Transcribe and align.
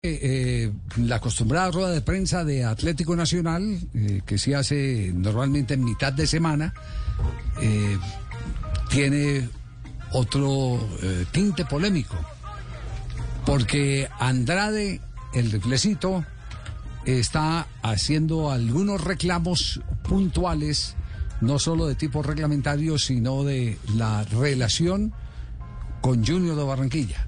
Eh, 0.00 0.20
eh, 0.22 0.72
la 0.98 1.16
acostumbrada 1.16 1.72
rueda 1.72 1.90
de 1.90 2.02
prensa 2.02 2.44
de 2.44 2.64
Atlético 2.64 3.16
Nacional, 3.16 3.80
eh, 3.94 4.20
que 4.24 4.38
se 4.38 4.54
hace 4.54 5.10
normalmente 5.12 5.74
en 5.74 5.82
mitad 5.82 6.12
de 6.12 6.28
semana, 6.28 6.72
tiene 8.88 9.48
otro 10.12 10.78
tinte 11.32 11.64
polémico, 11.64 12.14
porque 13.44 14.08
Andrade, 14.20 15.00
el 15.34 15.50
riflecito, 15.50 16.24
está 17.04 17.66
haciendo 17.82 18.52
algunos 18.52 19.02
reclamos 19.02 19.80
puntuales, 20.04 20.94
no 21.40 21.58
solo 21.58 21.88
de 21.88 21.96
tipo 21.96 22.22
reglamentario, 22.22 22.98
sino 22.98 23.42
de 23.42 23.76
la 23.96 24.22
relación 24.22 25.12
con 26.00 26.24
Junior 26.24 26.54
de 26.54 26.62
Barranquilla. 26.62 27.27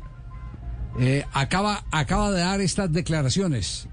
Eh, 0.98 1.24
acaba, 1.32 1.84
acaba 1.90 2.30
de 2.32 2.40
dar 2.40 2.60
estas 2.60 2.92
declaraciones. 2.92 3.86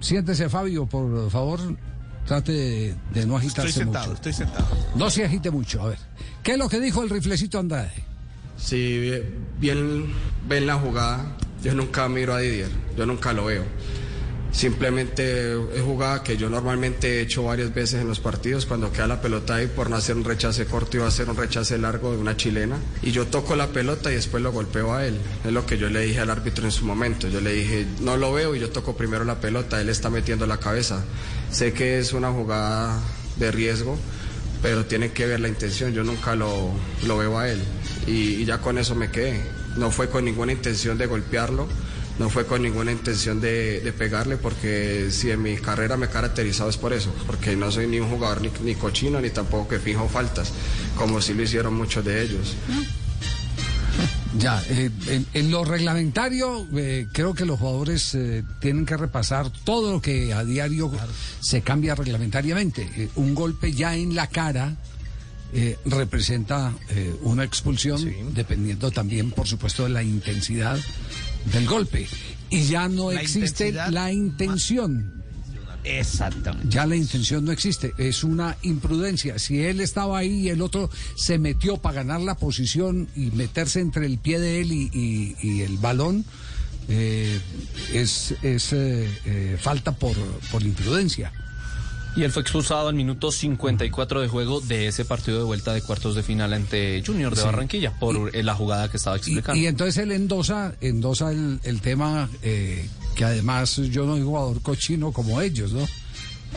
Siéntese, 0.00 0.48
Fabio, 0.48 0.86
por 0.86 1.30
favor. 1.30 1.60
Trate 2.26 2.52
de, 2.52 2.94
de 3.12 3.26
no 3.26 3.36
agitarse 3.36 3.68
Estoy 3.70 3.82
sentado, 3.84 4.04
mucho. 4.06 4.14
estoy 4.16 4.32
sentado. 4.32 4.66
No 4.94 5.10
se 5.10 5.24
agite 5.24 5.50
mucho. 5.50 5.82
A 5.82 5.88
ver, 5.88 5.98
¿qué 6.42 6.52
es 6.52 6.58
lo 6.58 6.68
que 6.68 6.78
dijo 6.80 7.02
el 7.02 7.10
riflecito 7.10 7.58
Andrade? 7.58 7.92
Si 8.56 9.22
bien 9.58 10.06
ven 10.48 10.66
la 10.66 10.76
jugada, 10.76 11.36
yo 11.64 11.74
nunca 11.74 12.08
miro 12.08 12.34
a 12.34 12.38
Didier, 12.38 12.70
yo 12.96 13.06
nunca 13.06 13.32
lo 13.32 13.46
veo. 13.46 13.64
Simplemente 14.52 15.54
es 15.74 15.82
jugada 15.82 16.22
que 16.22 16.36
yo 16.36 16.50
normalmente 16.50 17.18
he 17.18 17.20
hecho 17.22 17.44
varias 17.44 17.72
veces 17.72 18.02
en 18.02 18.08
los 18.08 18.20
partidos 18.20 18.66
cuando 18.66 18.92
queda 18.92 19.06
la 19.06 19.22
pelota 19.22 19.54
ahí 19.54 19.66
por 19.66 19.88
no 19.88 19.96
hacer 19.96 20.14
un 20.14 20.24
rechace 20.24 20.66
corto 20.66 20.98
va 20.98 21.06
a 21.06 21.08
hacer 21.08 21.30
un 21.30 21.36
rechace 21.36 21.78
largo 21.78 22.12
de 22.12 22.18
una 22.18 22.36
chilena. 22.36 22.76
Y 23.02 23.12
yo 23.12 23.26
toco 23.26 23.56
la 23.56 23.68
pelota 23.68 24.12
y 24.12 24.16
después 24.16 24.42
lo 24.42 24.52
golpeo 24.52 24.92
a 24.92 25.06
él. 25.06 25.18
Es 25.42 25.52
lo 25.52 25.64
que 25.64 25.78
yo 25.78 25.88
le 25.88 26.00
dije 26.02 26.20
al 26.20 26.28
árbitro 26.28 26.66
en 26.66 26.70
su 26.70 26.84
momento. 26.84 27.28
Yo 27.28 27.40
le 27.40 27.54
dije, 27.54 27.86
no 28.00 28.18
lo 28.18 28.32
veo 28.34 28.54
y 28.54 28.60
yo 28.60 28.68
toco 28.68 28.94
primero 28.94 29.24
la 29.24 29.40
pelota, 29.40 29.80
él 29.80 29.88
está 29.88 30.10
metiendo 30.10 30.46
la 30.46 30.58
cabeza. 30.58 31.02
Sé 31.50 31.72
que 31.72 31.98
es 31.98 32.12
una 32.12 32.30
jugada 32.30 33.00
de 33.36 33.50
riesgo, 33.50 33.98
pero 34.60 34.84
tiene 34.84 35.12
que 35.12 35.26
ver 35.26 35.40
la 35.40 35.48
intención. 35.48 35.94
Yo 35.94 36.04
nunca 36.04 36.36
lo, 36.36 36.70
lo 37.06 37.16
veo 37.16 37.38
a 37.38 37.48
él. 37.48 37.62
Y, 38.06 38.34
y 38.34 38.44
ya 38.44 38.58
con 38.58 38.76
eso 38.76 38.94
me 38.94 39.10
quedé. 39.10 39.42
No 39.78 39.90
fue 39.90 40.10
con 40.10 40.26
ninguna 40.26 40.52
intención 40.52 40.98
de 40.98 41.06
golpearlo 41.06 41.66
no 42.18 42.28
fue 42.30 42.46
con 42.46 42.62
ninguna 42.62 42.92
intención 42.92 43.40
de, 43.40 43.92
pegarle, 43.96 44.36
porque 44.36 45.08
si 45.10 45.30
en 45.30 45.42
mi 45.42 45.56
carrera 45.56 45.96
me 45.96 46.06
he 46.06 46.08
caracterizado 46.08 46.70
es 46.70 46.76
por 46.76 46.92
eso, 46.92 47.14
porque 47.26 47.56
no 47.56 47.70
soy 47.70 47.86
ni 47.86 48.00
un 48.00 48.08
jugador 48.08 48.40
ni, 48.40 48.50
ni 48.62 48.74
cochino, 48.74 49.20
ni 49.20 49.30
tampoco 49.30 49.68
que 49.68 49.78
fijo 49.78 50.08
faltas, 50.08 50.52
como 50.96 51.20
sí 51.20 51.34
lo 51.34 51.42
hicieron 51.42 51.74
muchos 51.74 52.04
de 52.04 52.22
ellos. 52.22 52.56
Ya, 54.38 54.62
eh, 54.70 54.90
en, 55.34 55.50
lo 55.50 55.62
reglamentario, 55.64 56.66
eh, 56.74 57.06
creo 57.12 57.34
que 57.34 57.44
los 57.44 57.58
jugadores 57.58 58.14
eh, 58.14 58.42
tienen 58.60 58.86
que 58.86 58.96
repasar 58.96 59.50
todo 59.64 59.92
lo 59.92 60.00
que 60.00 60.32
a 60.32 60.42
diario 60.42 60.90
se 61.40 61.60
cambia 61.60 61.94
reglamentariamente. 61.94 62.88
Eh, 62.96 63.08
un 63.16 63.34
golpe 63.34 63.72
ya 63.72 63.94
en 63.94 64.14
la 64.14 64.28
cara. 64.28 64.74
Representa 65.84 66.74
una 67.22 67.44
expulsión, 67.44 67.98
sí. 67.98 68.14
dependiendo 68.34 68.90
también, 68.90 69.30
por 69.30 69.46
supuesto, 69.46 69.84
de 69.84 69.90
la 69.90 70.02
intensidad 70.02 70.78
del 71.52 71.66
golpe. 71.66 72.06
Y 72.50 72.64
ya 72.64 72.88
no 72.88 73.12
la 73.12 73.20
existe 73.20 73.72
la 73.72 74.12
intención. 74.12 75.22
Exactamente. 75.84 76.68
Ya 76.68 76.86
la 76.86 76.96
intención 76.96 77.44
no 77.44 77.52
existe, 77.52 77.92
es 77.98 78.22
una 78.22 78.56
imprudencia. 78.62 79.38
Si 79.38 79.60
él 79.60 79.80
estaba 79.80 80.18
ahí 80.18 80.42
y 80.42 80.48
el 80.48 80.62
otro 80.62 80.90
se 81.16 81.38
metió 81.38 81.78
para 81.78 81.96
ganar 81.96 82.20
la 82.20 82.36
posición 82.36 83.08
y 83.16 83.30
meterse 83.32 83.80
entre 83.80 84.06
el 84.06 84.18
pie 84.18 84.38
de 84.38 84.60
él 84.60 84.72
y, 84.72 84.90
y, 84.92 85.36
y 85.42 85.62
el 85.62 85.78
balón, 85.78 86.24
eh, 86.88 87.40
es, 87.92 88.34
es 88.42 88.72
eh, 88.72 89.08
eh, 89.24 89.56
falta 89.60 89.92
por, 89.92 90.16
por 90.50 90.62
imprudencia. 90.62 91.32
Y 92.14 92.24
él 92.24 92.32
fue 92.32 92.42
expulsado 92.42 92.88
al 92.88 92.94
minuto 92.94 93.32
54 93.32 94.20
de 94.20 94.28
juego 94.28 94.60
de 94.60 94.86
ese 94.88 95.04
partido 95.04 95.38
de 95.38 95.44
vuelta 95.44 95.72
de 95.72 95.80
cuartos 95.80 96.14
de 96.14 96.22
final 96.22 96.52
ante 96.52 97.02
Junior 97.04 97.34
de 97.34 97.40
sí. 97.40 97.46
Barranquilla 97.46 97.98
por 97.98 98.34
y, 98.34 98.42
la 98.42 98.54
jugada 98.54 98.90
que 98.90 98.98
estaba 98.98 99.16
explicando. 99.16 99.58
Y, 99.58 99.64
y 99.64 99.66
entonces 99.66 99.96
él 99.96 100.12
endosa, 100.12 100.74
endosa 100.80 101.30
el, 101.32 101.58
el 101.62 101.80
tema 101.80 102.28
eh, 102.42 102.86
que 103.14 103.24
además 103.24 103.76
yo 103.76 104.04
no 104.04 104.14
soy 104.14 104.22
jugador 104.22 104.60
cochino 104.60 105.12
como 105.12 105.40
ellos, 105.40 105.72
¿no? 105.72 105.86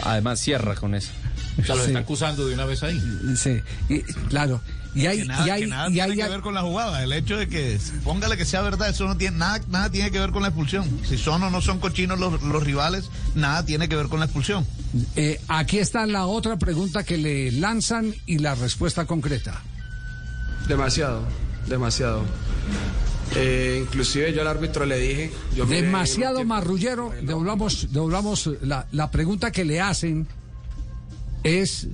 Además 0.04 0.42
cierra 0.42 0.76
con 0.76 0.94
eso. 0.94 1.12
O 1.62 1.64
sea, 1.64 1.76
lo 1.76 1.82
sí. 1.84 1.88
está 1.88 2.00
acusando 2.00 2.48
de 2.48 2.54
una 2.54 2.66
vez 2.66 2.84
ahí. 2.84 3.02
Sí, 3.38 3.62
y, 3.90 4.02
claro. 4.30 4.62
Y 4.94 5.08
hay, 5.08 5.20
que 5.20 5.26
nada, 5.26 5.46
y 5.46 5.50
hay, 5.50 5.62
que 5.62 5.68
nada 5.68 5.90
y 5.90 5.94
tiene 5.94 6.12
hay, 6.14 6.18
que 6.18 6.30
ver 6.30 6.40
con 6.42 6.54
la 6.54 6.62
jugada. 6.62 7.04
El 7.04 7.12
hecho 7.12 7.36
de 7.38 7.50
que, 7.50 7.78
póngale 8.04 8.38
que 8.38 8.46
sea 8.46 8.62
verdad, 8.62 8.90
eso 8.90 9.06
no 9.06 9.18
tiene 9.18 9.38
nada, 9.38 9.62
nada 9.68 9.90
tiene 9.90 10.10
que 10.10 10.20
ver 10.20 10.32
con 10.32 10.42
la 10.42 10.50
expulsión. 10.50 10.86
Si 11.04 11.18
son 11.18 11.44
o 11.44 11.50
no 11.50 11.62
son 11.62 11.80
cochinos 11.80 12.18
los, 12.18 12.42
los 12.42 12.64
rivales, 12.64 13.10
nada 13.36 13.66
tiene 13.66 13.90
que 13.90 13.96
ver 13.98 14.08
con 14.08 14.20
la 14.20 14.26
expulsión. 14.26 14.66
Eh, 15.18 15.42
aquí 15.50 15.80
está 15.80 16.06
la 16.06 16.26
otra 16.26 16.58
pregunta 16.58 17.04
que 17.04 17.18
le 17.18 17.52
lanzan 17.52 18.16
y 18.26 18.38
la 18.38 18.56
respuesta 18.56 19.06
concreta. 19.06 19.62
Demasiado, 20.70 21.24
demasiado. 21.68 22.24
Eh, 23.36 23.80
inclusive 23.82 24.32
yo 24.34 24.42
al 24.42 24.48
árbitro 24.48 24.86
le 24.86 24.98
dije... 24.98 25.34
Yo 25.56 25.66
demasiado 25.66 26.44
marrullero. 26.46 27.12
Devolvamos, 27.22 27.92
devolvamos 27.92 28.50
la, 28.62 28.88
la 28.94 29.12
pregunta 29.12 29.52
que 29.52 29.66
le 29.66 29.82
hacen 29.82 30.26
es 31.46 31.88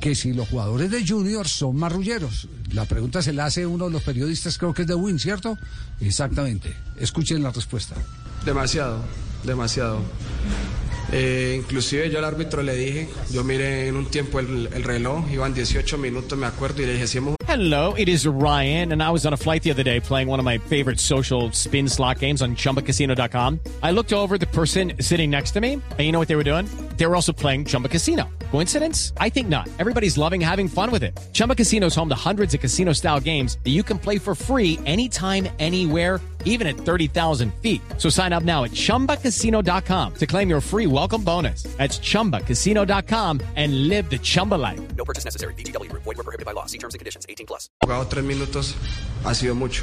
que 0.00 0.14
si 0.14 0.32
los 0.32 0.48
jugadores 0.48 0.90
de 0.90 1.06
Junior 1.06 1.46
son 1.46 1.76
marrulleros. 1.76 2.48
La 2.72 2.86
pregunta 2.86 3.22
se 3.22 3.32
la 3.32 3.44
hace 3.44 3.66
uno 3.66 3.86
de 3.86 3.90
los 3.90 4.02
periodistas, 4.02 4.58
creo 4.58 4.74
que 4.74 4.82
es 4.82 4.88
de 4.88 4.94
Win, 4.94 5.18
¿cierto? 5.18 5.56
Exactamente. 6.00 6.74
Escuchen 6.98 7.42
la 7.42 7.50
respuesta. 7.50 7.94
Demasiado, 8.44 9.02
demasiado. 9.44 10.00
Eh, 11.12 11.56
inclusive 11.58 12.10
yo 12.10 12.18
al 12.18 12.24
árbitro 12.24 12.62
le 12.62 12.74
dije, 12.74 13.08
yo 13.30 13.44
miré 13.44 13.88
en 13.88 13.96
un 13.96 14.06
tiempo 14.06 14.40
el, 14.40 14.68
el, 14.72 14.82
reloj, 14.82 15.30
iban 15.30 15.54
18 15.54 15.98
minutos, 15.98 16.36
me 16.38 16.46
acuerdo, 16.46 16.82
y 16.82 16.86
le 16.86 16.94
dije, 16.94 17.06
si 17.06 17.18
hemos... 17.18 17.36
Hello, 17.46 17.94
it 17.96 18.08
is 18.08 18.26
Ryan, 18.26 18.92
and 18.92 19.02
I 19.02 19.10
was 19.10 19.26
on 19.26 19.32
a 19.32 19.36
flight 19.36 19.62
the 19.62 19.70
other 19.70 19.84
day 19.84 20.00
playing 20.00 20.28
one 20.28 20.40
of 20.40 20.44
my 20.44 20.58
favorite 20.58 20.98
social 20.98 21.52
spin 21.52 21.88
slot 21.88 22.18
games 22.18 22.42
on 22.42 22.56
ChumbaCasino.com. 22.56 23.60
I 23.82 23.92
looked 23.92 24.12
over 24.12 24.38
the 24.38 24.46
person 24.46 24.94
sitting 25.00 25.30
next 25.30 25.52
to 25.52 25.60
me, 25.60 25.74
and 25.74 26.00
you 26.00 26.10
know 26.10 26.18
what 26.18 26.28
they 26.28 26.36
were 26.36 26.42
doing? 26.42 26.66
They 26.96 27.06
were 27.06 27.14
also 27.14 27.32
playing 27.32 27.66
Chumba 27.66 27.88
Casino. 27.88 28.28
Coincidence? 28.54 29.12
I 29.18 29.30
think 29.30 29.48
not. 29.48 29.68
Everybody's 29.80 30.16
loving 30.16 30.40
having 30.40 30.68
fun 30.68 30.92
with 30.92 31.02
it. 31.02 31.18
Chumba 31.32 31.56
Casino 31.56 31.88
is 31.88 31.94
home 31.96 32.08
to 32.08 32.14
hundreds 32.14 32.54
of 32.54 32.60
casino-style 32.60 33.18
games 33.18 33.58
that 33.64 33.70
you 33.70 33.82
can 33.82 33.98
play 33.98 34.16
for 34.16 34.36
free 34.36 34.78
anytime, 34.86 35.48
anywhere 35.58 36.20
even 36.44 36.66
at 36.66 36.76
30,000 36.76 37.52
feet. 37.62 37.80
So 37.98 38.08
sign 38.08 38.32
up 38.32 38.44
now 38.44 38.64
at 38.64 38.70
ChumbaCasino.com 38.70 40.14
to 40.14 40.26
claim 40.26 40.48
your 40.48 40.60
free 40.60 40.86
welcome 40.86 41.24
bonus. 41.24 41.64
That's 41.78 41.98
ChumbaCasino.com 41.98 43.40
and 43.56 43.88
live 43.88 44.08
the 44.08 44.18
Chumba 44.18 44.54
life. 44.54 44.80
No 44.94 45.04
purchase 45.04 45.24
necessary. 45.24 45.54
BGW. 45.54 45.90
Void 45.92 46.16
were 46.16 46.22
prohibited 46.22 46.46
by 46.46 46.52
law. 46.52 46.66
See 46.66 46.78
terms 46.78 46.94
and 46.94 47.00
conditions. 47.00 47.26
18 47.28 47.46
plus. 47.46 47.70
Jugado 47.82 48.06
tres 48.06 48.24
minutos 48.24 48.76
ha 49.24 49.34
sido 49.34 49.56
mucho. 49.56 49.82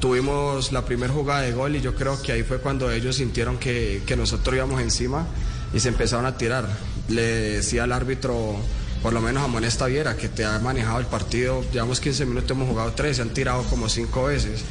Tuvimos 0.00 0.72
la 0.72 0.84
primera 0.84 1.12
jugada 1.12 1.42
de 1.42 1.52
gol 1.52 1.76
y 1.76 1.80
yo 1.80 1.94
creo 1.94 2.20
que 2.20 2.32
ahí 2.32 2.42
fue 2.42 2.58
cuando 2.58 2.90
ellos 2.90 3.16
sintieron 3.16 3.58
que, 3.58 4.02
que 4.04 4.16
nosotros 4.16 4.56
íbamos 4.56 4.80
encima 4.80 5.28
y 5.72 5.80
se 5.80 5.88
empezaron 5.88 6.26
a 6.26 6.36
tirar. 6.36 6.68
Le 7.08 7.22
decía 7.22 7.84
al 7.84 7.92
árbitro 7.92 8.56
por 9.02 9.12
lo 9.12 9.20
menos 9.20 9.42
a 9.42 9.48
Monesta 9.48 9.86
Viera, 9.86 10.16
que 10.16 10.28
te 10.28 10.44
ha 10.44 10.58
manejado 10.60 11.00
el 11.00 11.06
partido, 11.06 11.64
llevamos 11.72 11.98
15 11.98 12.24
minutos, 12.24 12.50
hemos 12.52 12.68
jugado 12.68 12.92
3, 12.92 13.16
se 13.16 13.22
han 13.22 13.30
tirado 13.30 13.64
como 13.64 13.88
5 13.88 14.24
veces. 14.24 14.62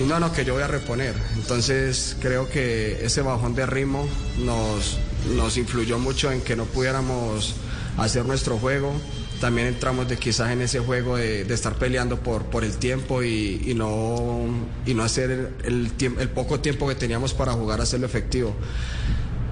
Y 0.00 0.04
no, 0.04 0.18
no, 0.18 0.32
que 0.32 0.44
yo 0.44 0.54
voy 0.54 0.62
a 0.62 0.66
reponer. 0.66 1.14
Entonces 1.36 2.16
creo 2.20 2.48
que 2.48 3.04
ese 3.04 3.22
bajón 3.22 3.54
de 3.54 3.66
ritmo 3.66 4.08
nos, 4.38 4.98
nos 5.36 5.56
influyó 5.56 5.98
mucho 5.98 6.32
en 6.32 6.40
que 6.40 6.56
no 6.56 6.64
pudiéramos 6.64 7.54
hacer 7.96 8.24
nuestro 8.24 8.58
juego. 8.58 8.92
También 9.40 9.68
entramos 9.68 10.08
de 10.08 10.18
quizás 10.18 10.50
en 10.50 10.62
ese 10.62 10.80
juego 10.80 11.16
de, 11.16 11.42
estar 11.42 11.74
peleando 11.74 12.18
por, 12.18 12.44
por 12.44 12.64
el 12.64 12.76
tiempo 12.76 13.22
y, 13.22 13.72
no, 13.76 14.46
y 14.84 14.94
no 14.94 15.02
hacer 15.02 15.52
el, 15.64 15.92
el, 15.98 16.18
el 16.18 16.28
poco 16.30 16.60
tiempo 16.60 16.88
que 16.88 16.94
teníamos 16.94 17.34
para 17.34 17.52
jugar, 17.52 17.80
hacerlo 17.80 18.06
efectivo. 18.06 18.54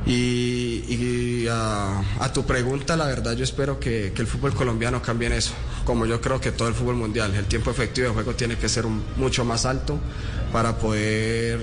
Y, 0.08 0.84
y 0.88 1.48
a, 1.48 2.00
a, 2.18 2.32
tu 2.32 2.46
pregunta, 2.46 2.96
la 2.96 3.04
verdad 3.04 3.36
yo 3.36 3.44
espero 3.44 3.78
que, 3.78 4.06
el 4.16 4.26
fútbol 4.26 4.54
colombiano 4.54 5.02
cambie 5.02 5.26
en 5.26 5.34
eso, 5.34 5.52
como 5.84 6.06
yo 6.06 6.18
creo 6.22 6.40
que 6.40 6.50
todo 6.50 6.66
el 6.66 6.74
fútbol 6.74 6.96
mundial. 6.96 7.34
El 7.34 7.44
tiempo 7.44 7.70
efectivo 7.70 8.08
de 8.08 8.14
juego 8.14 8.34
tiene 8.34 8.56
que 8.56 8.70
ser 8.70 8.86
mucho 8.86 9.44
más 9.44 9.66
alto 9.66 9.98
para 10.50 10.78
poder 10.78 11.60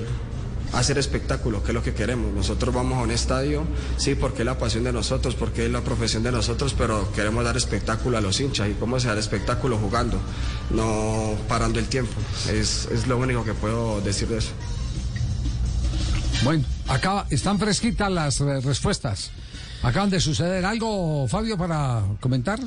hacer 0.73 0.99
espectáculo, 0.99 1.63
que 1.63 1.71
es 1.71 1.73
lo 1.73 1.81
que 1.81 1.95
queremos. 1.95 2.31
Nosotros 2.33 2.73
vamos 2.73 2.99
a 2.99 3.01
un 3.01 3.09
estadio, 3.09 3.63
sí, 3.97 4.13
porque 4.13 4.43
es 4.43 4.45
la 4.45 4.59
pasión 4.59 4.83
de 4.83 4.93
nosotros, 4.93 5.33
porque 5.33 5.65
es 5.65 5.71
la 5.71 5.81
profesión 5.81 6.21
de 6.21 6.31
nosotros, 6.31 6.75
pero 6.77 7.11
queremos 7.13 7.43
dar 7.43 7.57
espectáculo 7.57 8.15
a 8.15 8.21
los 8.21 8.39
hinchas. 8.39 8.69
¿Y 8.69 8.73
cómo 8.73 8.99
se 8.99 9.07
da 9.07 9.17
espectáculo? 9.17 9.79
Jugando, 9.79 10.19
no 10.69 11.33
parando 11.47 11.79
el 11.79 11.87
tiempo. 11.87 12.13
Es, 12.51 12.87
es 12.91 13.07
lo 13.07 13.17
único 13.17 13.43
que 13.43 13.55
puedo 13.55 14.01
decir 14.01 14.27
de 14.27 14.37
eso. 14.37 14.51
Bueno, 16.43 16.63
acá 16.87 17.25
están 17.29 17.57
fresquitas 17.59 18.11
las 18.11 18.39
eh, 18.41 18.59
respuestas. 18.61 19.31
¿Acaban 19.83 20.09
de 20.09 20.19
suceder 20.19 20.65
algo, 20.65 21.27
Fabio, 21.27 21.57
para 21.57 22.03
comentar? 22.19 22.59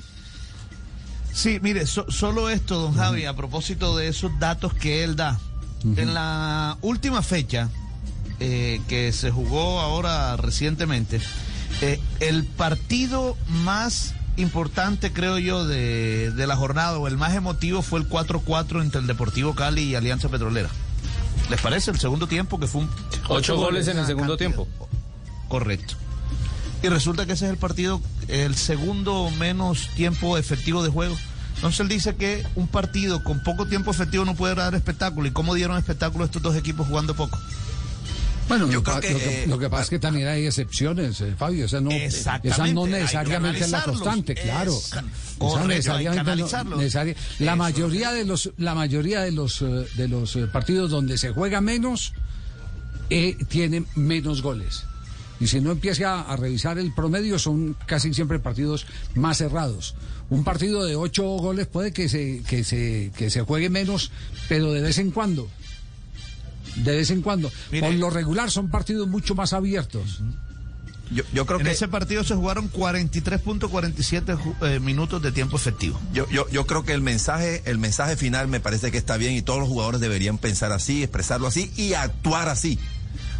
Sí, 1.33 1.59
mire, 1.63 1.87
so- 1.87 2.11
solo 2.11 2.51
esto, 2.51 2.81
don 2.81 2.95
Javi, 2.95 3.25
a 3.25 3.35
propósito 3.37 3.97
de 3.97 4.09
esos 4.09 4.37
datos 4.39 4.75
que 4.75 5.05
él 5.05 5.17
da. 5.17 5.39
En 5.97 6.13
la 6.13 6.77
última 6.81 7.23
fecha 7.23 7.69
eh, 8.41 8.81
que 8.89 9.13
se 9.13 9.31
jugó 9.31 9.79
ahora 9.81 10.37
recientemente, 10.37 11.21
eh, 11.81 12.01
el 12.19 12.45
partido 12.45 13.37
más 13.49 14.15
importante, 14.37 15.13
creo 15.13 15.39
yo, 15.39 15.65
de, 15.67 16.33
de 16.33 16.47
la 16.49 16.57
jornada, 16.57 16.99
o 16.99 17.07
el 17.07 17.17
más 17.17 17.35
emotivo, 17.35 17.83
fue 17.83 18.01
el 18.01 18.09
4-4 18.09 18.83
entre 18.83 19.01
el 19.01 19.07
Deportivo 19.07 19.55
Cali 19.55 19.83
y 19.83 19.95
Alianza 19.95 20.29
Petrolera. 20.29 20.69
¿Les 21.51 21.61
parece? 21.61 21.91
El 21.91 21.99
segundo 21.99 22.27
tiempo, 22.27 22.59
que 22.61 22.67
fue 22.67 22.83
un... 22.83 22.91
Ocho 23.29 23.57
goles 23.57 23.89
en 23.89 23.99
el 23.99 24.07
segundo 24.07 24.37
tiempo. 24.37 24.69
Correcto. 25.49 25.95
Y 26.83 26.89
resulta 26.89 27.27
que 27.27 27.33
ese 27.33 27.47
es 27.47 27.51
el 27.51 27.57
partido, 27.57 28.01
el 28.29 28.55
segundo 28.55 29.31
menos 29.39 29.89
tiempo 29.97 30.39
efectivo 30.39 30.83
de 30.83 30.91
juego. 30.91 31.17
Entonces 31.57 31.81
él 31.81 31.89
dice 31.89 32.15
que 32.15 32.47
un 32.55 32.69
partido 32.69 33.25
con 33.25 33.43
poco 33.43 33.67
tiempo 33.67 33.91
efectivo 33.91 34.25
no 34.25 34.37
puede 34.37 34.55
dar 34.55 34.75
espectáculo. 34.75 35.27
¿Y 35.27 35.33
cómo 35.33 35.55
dieron 35.55 35.77
espectáculo 35.77 36.25
estos 36.25 36.41
dos 36.41 36.55
equipos 36.55 36.87
jugando 36.87 37.15
poco? 37.15 37.39
Bueno, 38.49 38.67
Yo 38.67 38.73
lo, 38.79 38.83
creo 38.83 39.01
que, 39.01 39.13
lo 39.13 39.19
que, 39.19 39.43
eh, 39.45 39.47
lo 39.47 39.59
que 39.59 39.69
pasa 39.71 39.83
es 39.85 39.91
que 39.91 39.99
también 39.99 40.27
hay 40.29 40.47
excepciones, 40.47 41.21
eh, 41.21 41.35
Fabio. 41.37 41.67
Esa 41.67 41.81
no, 41.81 41.91
Exactamente, 41.91 42.49
esa 42.49 42.67
no 42.73 42.87
necesariamente 42.87 43.61
es 43.65 43.71
la 43.71 43.83
constante, 43.85 44.35
claro. 44.35 44.73
Es- 44.73 44.87
Esa 44.87 45.03
correcto, 45.39 45.69
necesariamente 45.69 46.37
no- 46.65 46.77
necesaria- 46.77 47.15
La 47.39 47.53
Eso. 47.53 47.57
mayoría 47.57 48.11
de 48.13 48.25
los, 48.25 48.51
la 48.57 48.75
mayoría 48.75 49.21
de 49.21 49.33
los, 49.33 49.63
eh, 49.63 49.87
de 49.97 50.09
los 50.09 50.37
partidos 50.53 50.91
donde 50.91 51.19
se 51.19 51.31
juega 51.31 51.61
menos 51.61 52.13
tienen 53.49 53.87
menos 53.95 54.43
goles. 54.43 54.85
Y 55.41 55.47
si 55.47 55.61
no 55.61 55.71
empieza 55.71 56.15
a, 56.15 56.33
a 56.33 56.37
revisar 56.37 56.79
el 56.79 56.93
promedio, 56.93 57.39
son 57.39 57.77
casi 57.87 58.13
siempre 58.13 58.39
partidos 58.41 58.87
más 59.15 59.39
cerrados. 59.39 59.95
Un 60.31 60.43
partido 60.45 60.85
de 60.85 60.97
ocho 60.97 61.23
goles 61.25 61.67
puede 61.69 61.93
que 61.93 62.09
se, 62.09 62.43
que 62.47 62.65
se, 62.65 63.13
que 63.17 63.31
se 63.31 63.43
juegue 63.43 63.71
menos, 63.71 64.11
pero 64.49 64.73
de 64.73 64.83
vez 64.83 64.99
en 64.99 65.11
cuando. 65.13 65.49
De 66.85 66.97
vez 66.97 67.11
en 67.11 67.23
cuando. 67.23 67.51
Mire. 67.71 67.87
Por 67.87 67.97
lo 67.97 68.11
regular 68.11 68.51
son 68.51 68.69
partidos 68.69 69.09
mucho 69.09 69.35
más 69.35 69.53
abiertos. 69.53 70.21
Yo, 71.11 71.23
yo 71.33 71.47
creo 71.47 71.59
En 71.59 71.65
que 71.65 71.73
ese 71.73 71.89
partido 71.89 72.23
se 72.23 72.35
jugaron 72.35 72.71
43.47 72.71 74.37
ju- 74.37 74.55
eh, 74.67 74.79
minutos 74.81 75.23
de 75.23 75.33
tiempo 75.33 75.57
efectivo. 75.57 75.99
Yo, 76.13 76.29
yo, 76.29 76.47
yo 76.51 76.67
creo 76.67 76.85
que 76.85 76.93
el 76.93 77.01
mensaje, 77.01 77.63
el 77.65 77.79
mensaje 77.79 78.17
final 78.17 78.49
me 78.49 78.61
parece 78.61 78.91
que 78.91 78.99
está 78.99 79.17
bien 79.17 79.33
y 79.35 79.43
todos 79.43 79.59
los 79.61 79.69
jugadores 79.69 80.01
deberían 80.01 80.37
pensar 80.39 80.71
así, 80.73 81.03
expresarlo 81.03 81.47
así 81.47 81.73
y 81.77 81.95
actuar 81.95 82.49
así. 82.49 82.79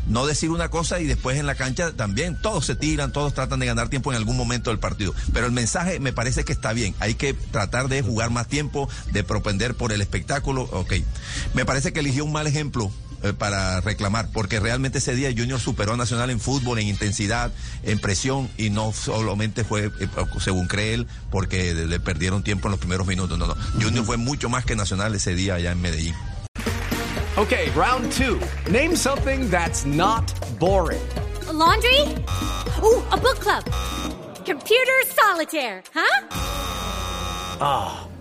No 0.07 0.25
decir 0.25 0.49
una 0.49 0.71
cosa 0.71 1.01
y 1.01 1.05
después 1.05 1.37
en 1.39 1.45
la 1.45 1.55
cancha 1.57 1.93
también 1.93 2.39
todos 2.41 2.65
se 2.65 2.75
tiran, 2.75 3.13
todos 3.13 3.35
tratan 3.35 3.61
de 3.61 3.67
ganar 3.67 3.91
tiempo 3.91 4.11
en 4.11 4.17
algún 4.17 4.39
momento 4.39 4.71
del 4.71 4.79
partido. 4.79 5.15
Pero 5.35 5.45
el 5.45 5.53
mensaje 5.53 6.01
me 6.01 6.15
parece 6.15 6.45
que 6.45 6.53
está 6.55 6.73
bien. 6.73 6.95
Hay 7.01 7.15
que 7.15 7.35
tratar 7.35 7.89
de 7.89 8.01
jugar 8.01 8.31
más 8.31 8.49
tiempo, 8.49 8.89
de 9.13 9.23
propender 9.25 9.75
por 9.75 9.93
el 9.93 10.01
espectáculo. 10.01 10.63
Ok. 10.73 10.95
Me 11.53 11.67
parece 11.67 11.93
que 11.93 12.01
eligió 12.01 12.25
un 12.25 12.33
mal 12.33 12.47
ejemplo 12.47 12.91
eh, 13.23 13.33
para 13.33 13.81
reclamar, 13.81 14.29
porque 14.33 14.61
realmente 14.61 14.99
ese 14.99 15.15
día 15.15 15.31
Junior 15.37 15.59
superó 15.61 15.95
a 15.95 15.97
Nacional 15.97 16.31
en 16.31 16.41
fútbol, 16.41 16.79
en 16.79 16.89
intensidad, 16.89 17.51
en 17.83 17.99
presión, 17.99 18.49
y 18.57 18.71
no 18.71 18.93
solamente 18.93 19.65
fue, 19.65 19.87
eh, 19.87 20.09
según 20.41 20.67
cree 20.69 20.95
él, 20.95 21.07
porque 21.31 21.75
le 21.75 22.01
perdieron 22.01 22.43
tiempo 22.43 22.69
en 22.69 22.73
los 22.73 22.81
primeros 22.81 23.07
minutos. 23.07 23.39
No, 23.39 23.47
no. 23.47 23.57
Junior 23.81 24.05
fue 24.05 24.17
mucho 24.17 24.49
más 24.49 24.65
que 24.65 24.77
Nacional 24.77 25.15
ese 25.15 25.35
día 25.35 25.55
allá 25.55 25.73
en 25.73 25.81
Medellín. 25.81 26.15
Okay, 27.37 27.71
round 27.71 28.11
two. 28.13 28.41
Name 28.71 28.97
something 28.97 29.49
that's 29.49 29.85
not 29.87 30.25
boring. 30.59 31.01
A 31.49 31.53
laundry? 31.53 32.01
Ooh, 32.83 33.03
a 33.13 33.17
book 33.17 33.39
club. 33.39 33.65
Computer 34.45 35.03
solitaire, 35.07 35.83
huh? 35.95 36.27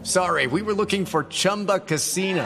Sorry, 0.03 0.47
we 0.47 0.61
were 0.61 0.73
looking 0.73 1.05
for 1.05 1.25
Chumba 1.25 1.79
Casino. 1.79 2.45